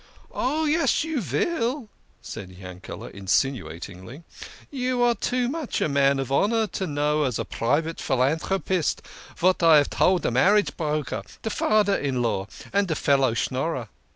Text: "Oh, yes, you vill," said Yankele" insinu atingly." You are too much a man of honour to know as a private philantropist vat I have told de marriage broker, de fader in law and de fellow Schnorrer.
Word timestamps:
"Oh, 0.31 0.65
yes, 0.65 1.03
you 1.03 1.21
vill," 1.21 1.87
said 2.23 2.49
Yankele" 2.49 3.11
insinu 3.13 3.65
atingly." 3.65 4.23
You 4.71 5.03
are 5.03 5.13
too 5.13 5.47
much 5.47 5.79
a 5.79 5.87
man 5.87 6.17
of 6.17 6.31
honour 6.31 6.65
to 6.65 6.87
know 6.87 7.21
as 7.23 7.37
a 7.37 7.45
private 7.45 7.97
philantropist 8.01 9.03
vat 9.37 9.61
I 9.61 9.77
have 9.77 9.91
told 9.91 10.23
de 10.23 10.31
marriage 10.31 10.75
broker, 10.75 11.21
de 11.43 11.51
fader 11.51 11.93
in 11.93 12.23
law 12.23 12.47
and 12.73 12.87
de 12.87 12.95
fellow 12.95 13.35
Schnorrer. 13.35 13.89